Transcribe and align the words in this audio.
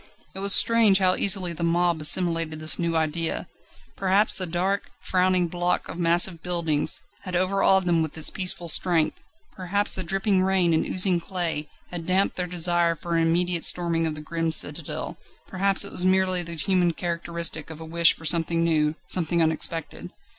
It 0.33 0.39
was 0.39 0.55
strange 0.55 0.97
how 0.97 1.15
easily 1.15 1.53
the 1.53 1.61
mob 1.61 2.01
assimilated 2.01 2.59
this 2.59 2.79
new 2.79 2.95
idea. 2.95 3.47
Perhaps 3.95 4.39
the 4.39 4.47
dark, 4.47 4.89
frowning 5.03 5.47
block 5.47 5.87
of 5.87 5.99
massive 5.99 6.41
buildings 6.41 6.99
had 7.21 7.35
overawed 7.35 7.85
them 7.85 8.01
with 8.01 8.17
its 8.17 8.31
peaceful 8.31 8.67
strength, 8.67 9.21
perhaps 9.55 9.93
the 9.93 10.03
dripping 10.03 10.41
rain 10.41 10.73
and 10.73 10.87
oozing 10.87 11.19
clay 11.19 11.69
had 11.91 12.07
damped 12.07 12.35
their 12.35 12.47
desire 12.47 12.95
for 12.95 13.15
an 13.15 13.21
immediate 13.21 13.63
storming 13.63 14.07
of 14.07 14.15
the 14.15 14.21
grim 14.21 14.49
citadel; 14.51 15.19
perhaps 15.47 15.85
it 15.85 15.91
was 15.91 16.03
merely 16.03 16.41
the 16.41 16.55
human 16.55 16.93
characteristic 16.93 17.69
of 17.69 17.79
a 17.79 17.85
wish 17.85 18.13
for 18.13 18.25
something 18.25 18.63
new, 18.63 18.95
something 19.05 19.39
unexpected. 19.39 20.09